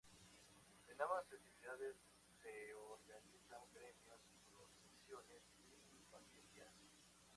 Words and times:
En 0.87 0.99
ambas 0.99 1.27
festividades 1.29 1.95
se 2.41 2.73
organizan 2.73 3.61
gremios, 3.71 4.19
procesiones 4.51 5.43
y 5.61 6.03
vaquerías. 6.11 6.73